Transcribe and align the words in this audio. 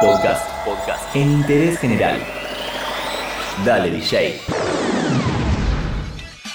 Podcast. 0.00 0.48
Podcast. 0.64 1.14
En 1.14 1.30
interés 1.30 1.78
general. 1.78 2.18
Dale, 3.66 3.90
DJ. 3.90 4.40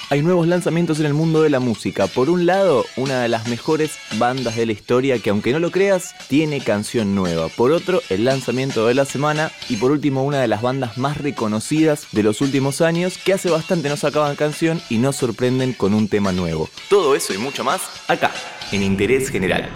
Hay 0.09 0.23
nuevos 0.23 0.47
lanzamientos 0.47 0.99
en 0.99 1.05
el 1.05 1.13
mundo 1.13 1.43
de 1.43 1.51
la 1.51 1.59
música. 1.59 2.07
Por 2.07 2.31
un 2.31 2.47
lado, 2.47 2.85
una 2.95 3.21
de 3.21 3.27
las 3.27 3.47
mejores 3.47 3.99
bandas 4.17 4.55
de 4.55 4.65
la 4.65 4.71
historia 4.71 5.19
que 5.19 5.29
aunque 5.29 5.51
no 5.51 5.59
lo 5.59 5.69
creas, 5.69 6.15
tiene 6.27 6.59
canción 6.59 7.13
nueva. 7.13 7.49
Por 7.49 7.71
otro, 7.71 8.01
el 8.09 8.25
lanzamiento 8.25 8.87
de 8.87 8.95
la 8.95 9.05
semana. 9.05 9.51
Y 9.69 9.75
por 9.75 9.91
último, 9.91 10.23
una 10.23 10.41
de 10.41 10.47
las 10.47 10.63
bandas 10.63 10.97
más 10.97 11.19
reconocidas 11.19 12.07
de 12.13 12.23
los 12.23 12.41
últimos 12.41 12.81
años 12.81 13.19
que 13.19 13.33
hace 13.33 13.51
bastante 13.51 13.89
no 13.89 13.97
sacaban 13.97 14.35
canción 14.35 14.81
y 14.89 14.97
nos 14.97 15.17
sorprenden 15.17 15.73
con 15.73 15.93
un 15.93 16.07
tema 16.07 16.31
nuevo. 16.31 16.67
Todo 16.89 17.15
eso 17.15 17.31
y 17.31 17.37
mucho 17.37 17.63
más 17.63 17.81
acá, 18.07 18.31
en 18.71 18.81
Interés 18.81 19.29
General. 19.29 19.69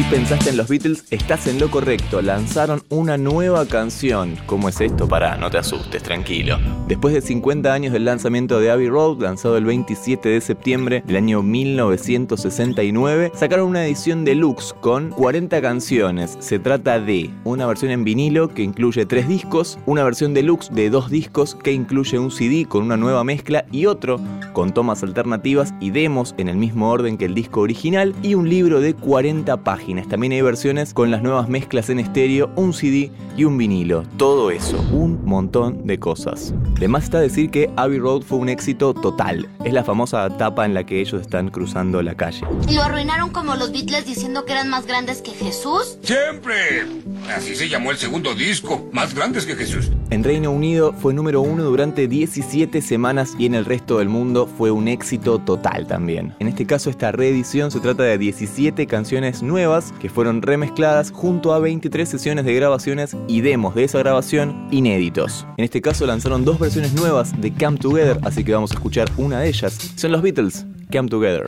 Si 0.00 0.06
pensaste 0.06 0.48
en 0.48 0.56
los 0.56 0.66
Beatles, 0.66 1.04
estás 1.10 1.46
en 1.46 1.58
lo 1.60 1.70
correcto. 1.70 2.22
Lanzaron 2.22 2.82
una 2.88 3.18
nueva 3.18 3.66
canción. 3.66 4.38
¿Cómo 4.46 4.70
es 4.70 4.80
esto? 4.80 5.06
Para, 5.06 5.36
no 5.36 5.50
te 5.50 5.58
asustes, 5.58 6.02
tranquilo. 6.02 6.56
Después 6.88 7.12
de 7.12 7.20
50 7.20 7.70
años 7.70 7.92
del 7.92 8.06
lanzamiento 8.06 8.60
de 8.60 8.70
Abbey 8.70 8.88
Road, 8.88 9.20
lanzado 9.20 9.58
el 9.58 9.66
27 9.66 10.26
de 10.26 10.40
septiembre 10.40 11.02
del 11.06 11.16
año 11.16 11.42
1969, 11.42 13.32
sacaron 13.34 13.68
una 13.68 13.84
edición 13.84 14.24
deluxe 14.24 14.72
con 14.80 15.10
40 15.10 15.60
canciones. 15.60 16.38
Se 16.40 16.58
trata 16.58 16.98
de 16.98 17.28
una 17.44 17.66
versión 17.66 17.90
en 17.90 18.02
vinilo 18.02 18.48
que 18.48 18.62
incluye 18.62 19.04
tres 19.04 19.28
discos, 19.28 19.78
una 19.84 20.02
versión 20.02 20.32
deluxe 20.32 20.70
de 20.72 20.88
dos 20.88 21.10
discos 21.10 21.56
que 21.56 21.72
incluye 21.72 22.18
un 22.18 22.30
CD 22.30 22.64
con 22.66 22.84
una 22.84 22.96
nueva 22.96 23.22
mezcla 23.22 23.66
y 23.70 23.84
otro 23.84 24.18
con 24.54 24.72
tomas 24.72 25.02
alternativas 25.02 25.74
y 25.78 25.90
demos 25.90 26.34
en 26.38 26.48
el 26.48 26.56
mismo 26.56 26.90
orden 26.90 27.18
que 27.18 27.26
el 27.26 27.34
disco 27.34 27.60
original 27.60 28.14
y 28.22 28.34
un 28.34 28.48
libro 28.48 28.80
de 28.80 28.94
40 28.94 29.58
páginas. 29.62 29.89
También 30.08 30.32
hay 30.32 30.40
versiones 30.40 30.94
con 30.94 31.10
las 31.10 31.22
nuevas 31.22 31.48
mezclas 31.48 31.90
en 31.90 31.98
estéreo, 31.98 32.50
un 32.56 32.72
CD 32.72 33.10
y 33.36 33.44
un 33.44 33.58
vinilo. 33.58 34.04
Todo 34.16 34.50
eso, 34.50 34.80
un 34.92 35.24
montón 35.24 35.86
de 35.86 35.98
cosas. 35.98 36.54
De 36.78 36.88
más 36.88 37.04
está 37.04 37.20
decir 37.20 37.50
que 37.50 37.70
Abbey 37.76 37.98
Road 37.98 38.22
fue 38.22 38.38
un 38.38 38.48
éxito 38.48 38.94
total. 38.94 39.48
Es 39.64 39.72
la 39.72 39.84
famosa 39.84 40.26
etapa 40.26 40.64
en 40.64 40.74
la 40.74 40.84
que 40.84 41.00
ellos 41.00 41.20
están 41.20 41.50
cruzando 41.50 42.02
la 42.02 42.14
calle. 42.14 42.46
¿Y 42.68 42.74
lo 42.74 42.82
arruinaron 42.82 43.30
como 43.30 43.56
los 43.56 43.72
Beatles 43.72 44.06
diciendo 44.06 44.44
que 44.44 44.52
eran 44.52 44.68
más 44.70 44.86
grandes 44.86 45.22
que 45.22 45.32
Jesús? 45.32 45.98
¡Siempre! 46.02 46.86
Así 47.28 47.54
se 47.54 47.68
llamó 47.68 47.90
el 47.90 47.96
segundo 47.96 48.34
disco, 48.34 48.88
más 48.92 49.14
grandes 49.14 49.46
que 49.46 49.54
Jesús. 49.54 49.90
En 50.10 50.24
Reino 50.24 50.50
Unido 50.50 50.92
fue 50.92 51.14
número 51.14 51.40
uno 51.40 51.62
durante 51.64 52.08
17 52.08 52.82
semanas 52.82 53.34
y 53.38 53.46
en 53.46 53.54
el 53.54 53.64
resto 53.64 53.98
del 53.98 54.08
mundo 54.08 54.46
fue 54.46 54.70
un 54.70 54.88
éxito 54.88 55.38
total 55.38 55.86
también. 55.86 56.34
En 56.40 56.48
este 56.48 56.66
caso 56.66 56.90
esta 56.90 57.12
reedición 57.12 57.70
se 57.70 57.80
trata 57.80 58.02
de 58.02 58.18
17 58.18 58.86
canciones 58.86 59.42
nuevas 59.42 59.92
que 60.00 60.08
fueron 60.08 60.42
remezcladas 60.42 61.10
junto 61.10 61.54
a 61.54 61.60
23 61.60 62.08
sesiones 62.08 62.44
de 62.44 62.54
grabaciones 62.54 63.16
y 63.28 63.40
demos 63.40 63.74
de 63.74 63.84
esa 63.84 63.98
grabación 63.98 64.68
inéditos. 64.70 65.46
En 65.56 65.64
este 65.64 65.80
caso 65.80 66.06
lanzaron 66.06 66.44
dos 66.44 66.58
versiones 66.58 66.92
nuevas 66.94 67.38
de 67.40 67.52
Come 67.52 67.78
Together, 67.78 68.18
así 68.22 68.44
que 68.44 68.52
vamos 68.52 68.72
a 68.72 68.74
escuchar 68.74 69.08
una 69.16 69.40
de 69.40 69.48
ellas. 69.48 69.92
Son 69.96 70.12
los 70.12 70.22
Beatles, 70.22 70.66
Come 70.90 71.08
Together. 71.08 71.44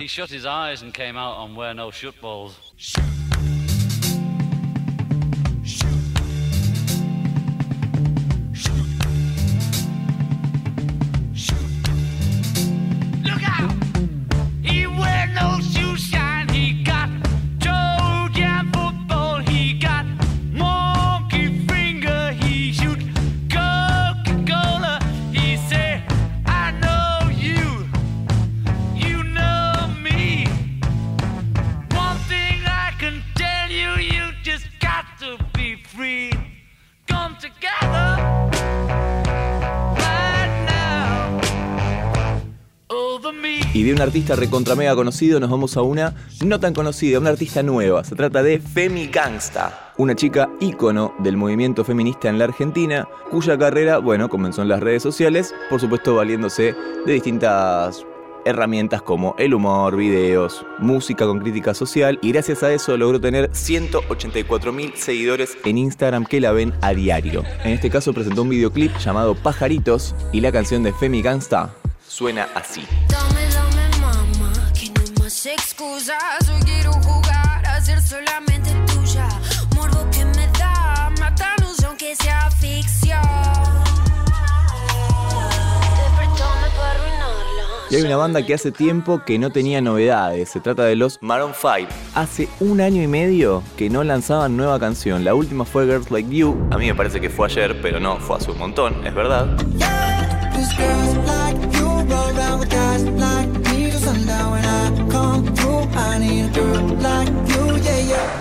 Y 43.75 43.85
de 43.85 43.95
un 43.95 44.03
artista 44.03 44.37
recontra 44.37 44.75
mega 44.75 44.95
conocido 44.95 45.41
nos 45.41 45.49
vamos 45.49 45.79
a 45.79 45.83
una 45.83 46.15
no 46.45 46.61
tan 46.61 46.75
conocida, 46.75 47.19
una 47.19 47.31
artista 47.31 47.63
nueva. 47.63 48.05
Se 48.05 48.15
trata 48.15 48.43
de 48.43 48.61
Femi 48.61 49.07
Gangsta, 49.07 49.95
una 49.97 50.15
chica 50.15 50.51
ícono 50.61 51.15
del 51.21 51.39
movimiento 51.39 51.83
feminista 51.83 52.29
en 52.29 52.39
la 52.39 52.45
Argentina, 52.45 53.09
cuya 53.31 53.57
carrera, 53.57 53.97
bueno, 53.97 54.29
comenzó 54.29 54.61
en 54.61 54.69
las 54.69 54.81
redes 54.81 55.03
sociales, 55.03 55.55
por 55.71 55.81
supuesto 55.81 56.15
valiéndose 56.15 56.75
de 57.07 57.13
distintas 57.15 58.05
herramientas 58.45 59.01
como 59.01 59.35
el 59.39 59.55
humor, 59.55 59.97
videos, 59.97 60.67
música 60.79 61.25
con 61.25 61.39
crítica 61.39 61.73
social 61.73 62.19
y 62.21 62.33
gracias 62.33 62.63
a 62.63 62.73
eso 62.75 62.95
logró 62.99 63.21
tener 63.23 63.49
184 63.53 64.73
mil 64.73 64.93
seguidores 64.97 65.57
en 65.65 65.79
Instagram 65.79 66.27
que 66.27 66.41
la 66.43 66.53
ven 66.53 66.75
a 66.83 66.93
diario. 66.93 67.43
En 67.65 67.73
este 67.73 67.89
caso 67.89 68.13
presentó 68.13 68.43
un 68.43 68.51
videoclip 68.51 68.95
llamado 68.99 69.35
Pajaritos 69.35 70.15
y 70.31 70.43
la 70.43 70.53
canción 70.53 70.83
de 70.83 70.93
Femi 70.93 71.23
Gangsta 71.23 71.75
suena 72.13 72.47
así. 72.55 72.83
Quiero 76.65 76.93
jugar 76.93 77.67
a 77.67 77.81
ser 77.81 78.01
solamente 78.03 78.71
tuya. 78.93 79.29
Morbo 79.75 80.09
que 80.11 80.25
me 80.25 80.47
da, 80.59 81.11
matarnos 81.19 81.83
aunque 81.85 82.15
sea 82.17 82.51
ficción. 82.51 83.19
Y 87.91 87.97
hay 87.97 88.03
una 88.03 88.17
banda 88.17 88.45
que 88.47 88.55
hace 88.55 88.73
tiempo 88.73 89.23
que 89.23 89.39
no 89.39 89.51
tenía 89.51 89.83
novedades. 89.83 90.49
Se 90.49 90.61
trata 90.61 90.85
de 90.85 90.97
los 90.97 91.19
Maroon 91.21 91.53
5. 91.55 91.93
Hace 92.15 92.49
un 92.61 92.81
año 92.81 93.03
y 93.03 93.07
medio 93.07 93.63
que 93.77 93.91
no 93.91 94.03
lanzaban 94.03 94.57
nueva 94.57 94.81
canción. 94.81 95.25
La 95.25 95.35
última 95.35 95.67
fue 95.67 95.85
Girls 95.85 96.11
Like 96.11 96.35
You. 96.35 96.57
A 96.71 96.79
mí 96.79 96.87
me 96.87 96.95
parece 96.95 97.21
que 97.21 97.29
fue 97.29 97.49
ayer, 97.49 97.83
pero 97.83 98.01
no, 98.01 98.17
fue 98.19 98.37
hace 98.37 98.51
un 98.51 98.59
montón, 98.59 99.07
es 99.07 99.15
verdad. 99.15 99.47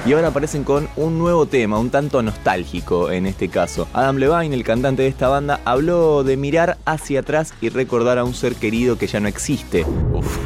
Y 0.05 0.13
ahora 0.13 0.29
aparecen 0.29 0.63
con 0.63 0.89
un 0.95 1.19
nuevo 1.19 1.45
tema, 1.45 1.77
un 1.77 1.91
tanto 1.91 2.21
nostálgico 2.23 3.11
en 3.11 3.27
este 3.27 3.49
caso. 3.49 3.87
Adam 3.93 4.17
Levine, 4.17 4.55
el 4.55 4.63
cantante 4.63 5.03
de 5.03 5.07
esta 5.07 5.27
banda, 5.27 5.59
habló 5.63 6.23
de 6.23 6.37
mirar 6.37 6.77
hacia 6.85 7.19
atrás 7.19 7.53
y 7.61 7.69
recordar 7.69 8.17
a 8.17 8.23
un 8.23 8.33
ser 8.33 8.55
querido 8.55 8.97
que 8.97 9.07
ya 9.07 9.19
no 9.19 9.27
existe. 9.27 9.85
Uf, 10.13 10.37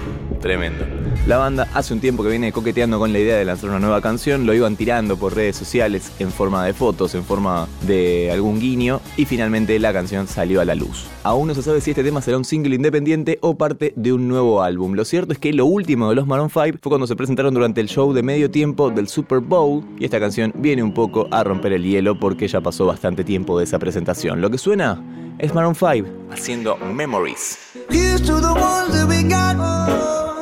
tremendo. 0.46 0.86
La 1.26 1.38
banda 1.38 1.68
hace 1.74 1.92
un 1.92 2.00
tiempo 2.00 2.22
que 2.22 2.30
viene 2.30 2.52
coqueteando 2.52 3.00
con 3.00 3.12
la 3.12 3.18
idea 3.18 3.36
de 3.36 3.46
lanzar 3.46 3.72
una 3.72 3.80
nueva 3.80 4.00
canción, 4.00 4.46
lo 4.46 4.54
iban 4.54 4.76
tirando 4.76 5.18
por 5.18 5.34
redes 5.34 5.56
sociales 5.56 6.12
en 6.20 6.30
forma 6.30 6.64
de 6.64 6.74
fotos, 6.74 7.16
en 7.16 7.24
forma 7.24 7.68
de 7.82 8.30
algún 8.32 8.60
guiño 8.60 9.02
y 9.18 9.26
finalmente 9.26 9.80
la 9.80 9.92
canción 9.92 10.28
salió 10.28 10.62
a 10.62 10.66
la 10.66 10.76
luz. 10.76 11.08
Aún 11.24 11.48
no 11.48 11.56
se 11.56 11.64
sabe 11.64 11.82
si 11.82 11.90
este 11.90 12.04
tema 12.04 12.22
será 12.22 12.38
un 12.38 12.46
single 12.46 12.76
independiente 12.76 13.40
o 13.42 13.58
parte 13.58 13.92
de 13.96 14.14
un 14.14 14.28
nuevo 14.28 14.62
álbum. 14.62 14.94
Lo 14.94 15.04
cierto 15.04 15.34
es 15.34 15.40
que 15.40 15.52
lo 15.52 15.66
último 15.66 16.10
de 16.10 16.16
los 16.16 16.28
Maroon 16.28 16.52
5 16.52 16.78
fue 16.80 16.92
cuando 16.92 17.08
se 17.08 17.16
presentaron 17.16 17.56
durante 17.56 17.82
el 17.82 17.90
show 17.90 18.14
de 18.14 18.22
medio 18.22 18.52
tiempo 18.52 18.92
del 18.92 19.08
Super 19.08 19.40
Bowl 19.40 19.84
y 19.98 20.06
esta 20.06 20.20
canción 20.20 20.54
viene 20.58 20.84
un 20.84 20.94
poco 20.94 21.28
a 21.32 21.44
romper 21.44 21.74
el 21.74 21.82
hielo 21.82 22.20
porque 22.20 22.48
ya 22.48 22.62
pasó 22.62 22.86
bastante 22.86 23.24
tiempo 23.24 23.58
de 23.58 23.64
esa 23.64 23.80
presentación. 23.80 24.42
Lo 24.42 24.52
que 24.52 24.60
suena 24.60 25.04
es 25.40 25.56
Maroon 25.56 25.74
5 25.74 26.08
haciendo 26.32 26.78
Memories. 26.78 27.58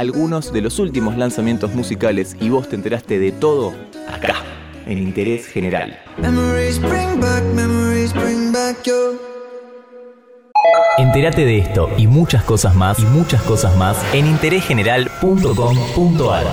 algunos 0.00 0.50
de 0.50 0.62
los 0.62 0.78
últimos 0.78 1.18
lanzamientos 1.18 1.74
musicales 1.74 2.34
y 2.40 2.48
vos 2.48 2.70
te 2.70 2.76
enteraste 2.76 3.18
de 3.18 3.32
todo 3.32 3.74
acá, 4.08 4.36
en 4.86 4.96
Interés 4.96 5.46
General. 5.46 5.94
Entérate 10.96 11.44
de 11.44 11.58
esto 11.58 11.90
y 11.98 12.06
muchas 12.06 12.42
cosas 12.44 12.74
más 12.74 12.98
y 12.98 13.04
muchas 13.04 13.42
cosas 13.42 13.76
más 13.76 14.02
en 14.14 14.26
interésgeneral.com.ar. 14.26 16.46